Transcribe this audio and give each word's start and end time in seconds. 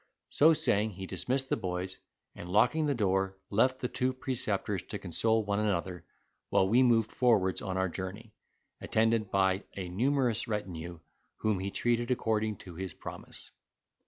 So 0.29 0.53
saying 0.53 0.93
he 0.93 1.05
dismissed 1.05 1.49
the 1.51 1.57
boys, 1.57 1.99
and 2.33 2.49
locking 2.49 2.87
the 2.87 2.95
door, 2.95 3.37
left 3.51 3.81
the 3.81 3.87
two 3.87 4.13
preceptors 4.13 4.81
to 4.89 4.97
console 4.97 5.45
one 5.45 5.59
another; 5.59 6.05
while 6.49 6.67
we 6.67 6.81
moved 6.81 7.11
forwards 7.11 7.61
on 7.61 7.77
our 7.77 7.87
journey, 7.87 8.33
attended 8.81 9.29
by 9.29 9.61
a 9.77 9.89
numerous 9.89 10.47
retinue, 10.47 11.01
whom 11.37 11.59
he 11.59 11.69
treated 11.69 12.09
according 12.09 12.55
to 12.65 12.73
his 12.73 12.95
promise. 12.95 13.51